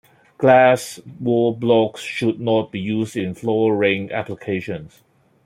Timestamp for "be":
2.71-2.79